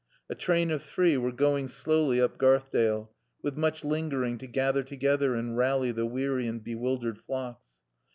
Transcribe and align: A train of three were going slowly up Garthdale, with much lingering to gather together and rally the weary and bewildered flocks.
A 0.31 0.33
train 0.33 0.71
of 0.71 0.81
three 0.81 1.15
were 1.15 1.31
going 1.31 1.67
slowly 1.67 2.19
up 2.19 2.39
Garthdale, 2.39 3.11
with 3.43 3.55
much 3.55 3.83
lingering 3.85 4.39
to 4.39 4.47
gather 4.47 4.81
together 4.81 5.35
and 5.35 5.55
rally 5.55 5.91
the 5.91 6.07
weary 6.07 6.47
and 6.47 6.63
bewildered 6.63 7.19
flocks. 7.19 7.73